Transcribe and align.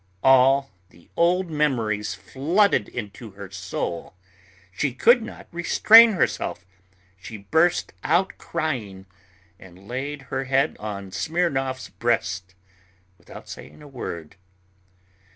All 0.23 0.71
the 0.89 1.11
old 1.15 1.51
memories 1.51 2.15
flooded 2.15 2.89
into 2.89 3.29
her 3.37 3.51
soul, 3.51 4.15
she 4.71 4.95
could 4.95 5.21
not 5.21 5.45
restrain 5.51 6.13
herself, 6.13 6.65
she 7.21 7.37
burst 7.37 7.93
out 8.03 8.39
crying, 8.39 9.05
and 9.59 9.87
laid 9.87 10.23
her 10.33 10.45
head 10.45 10.75
on 10.79 11.11
Smirnov's 11.11 11.89
breast 11.89 12.55
without 13.19 13.47
saying 13.47 13.83
a 13.83 13.87
word. 13.87 14.37